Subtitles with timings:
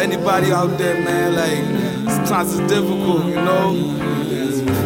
[0.00, 1.64] anybody out there, man, like
[2.10, 3.76] sometimes it's difficult, you know.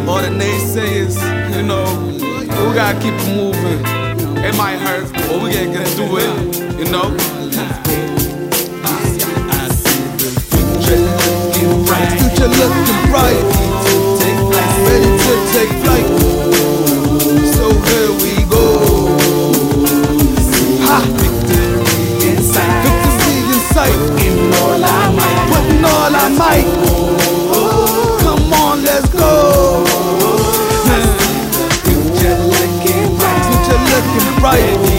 [0.09, 1.17] All the naysayers,
[1.55, 3.81] you know, we gotta keep it moving.
[4.45, 7.17] It might hurt, but we gotta get through it, you know.
[12.19, 13.43] Future looking bright,
[14.87, 16.04] ready to take flight.
[26.29, 26.65] Might.
[28.23, 29.85] Come on, let's go.
[31.85, 32.39] Future
[33.93, 34.94] looking bright,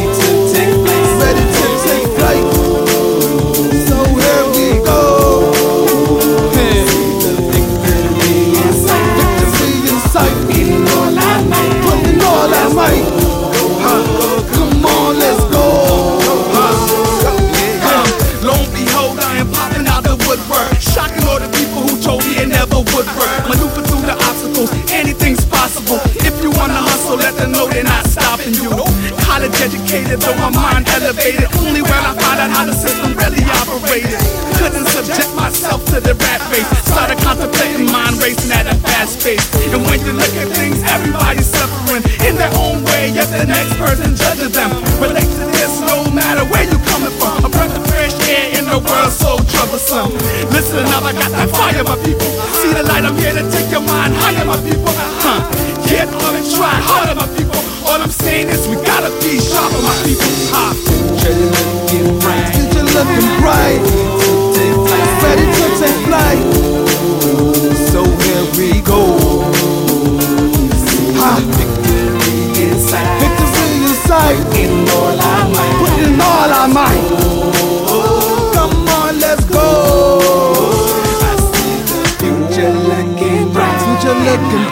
[28.46, 29.16] stopping you.
[29.26, 31.50] College educated, though my mind elevated.
[31.58, 34.20] Only when I found out how the system really operated.
[34.58, 36.68] Couldn't subject myself to the rat race.
[36.86, 39.44] Started contemplating mind racing at a fast pace.
[39.74, 43.12] And when you look at things, everybody's suffering in their own way.
[43.12, 44.72] Yet the next person judges them.
[45.02, 47.46] Relate to this no matter where you coming from.
[47.46, 50.14] A breath of fresh air in the world so troublesome.
[50.54, 52.30] Listen up, I got that fire, my people.
[52.62, 54.94] See the light, I'm here to take your mind higher, my people.
[55.22, 55.42] Huh?
[55.86, 57.25] Get on and try harder, my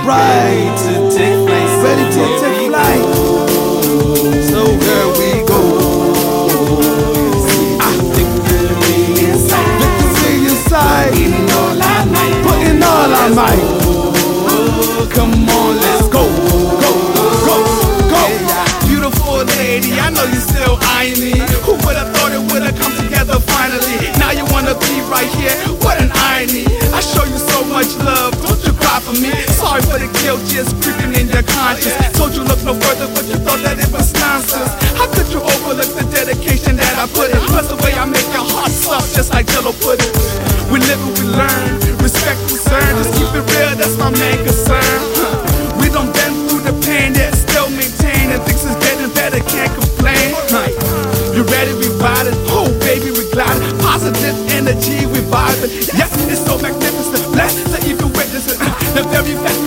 [0.03, 0.75] bright,
[1.83, 3.05] ready to take flight.
[4.49, 5.61] So here we go.
[7.79, 8.99] Ah, victory
[9.31, 11.13] inside,
[12.43, 13.65] putting all our might.
[15.15, 16.23] Come on, let's go,
[16.83, 16.91] go,
[17.47, 17.55] go,
[18.11, 18.21] go.
[18.87, 21.32] Beautiful lady, I know you still eyeing me.
[40.71, 44.99] We live and we learn, respect concern, just keep it real, that's my main concern.
[45.79, 49.71] We done been through the pain, yet still maintain, and things is getting better, can't
[49.73, 50.33] complain.
[51.33, 55.71] You ready, we riding, oh baby, we gliding, positive energy, we vibing.
[55.97, 58.57] Yes, it's so magnificent, blessed to even witness it.
[58.93, 59.62] The very fact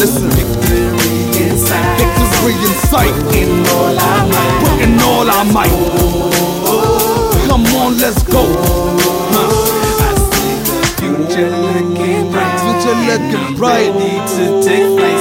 [0.00, 0.80] Listen, victory
[1.44, 1.58] in
[2.88, 4.64] sight, putting all our might.
[4.64, 5.68] Putting all our might.
[7.46, 8.42] Come on, let's go.
[10.96, 13.92] Future looking bright, future looking bright,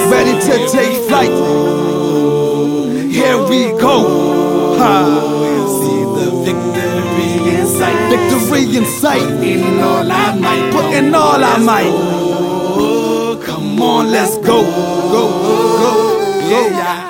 [0.09, 1.33] ready to take flight.
[3.11, 4.77] Here we go.
[4.79, 5.03] Ha.
[5.75, 9.27] See the victory in sight, Victory in sight.
[10.71, 12.18] putting all our might.
[13.79, 16.49] Come on, let's go, go, go, go.
[16.49, 17.08] Yeah.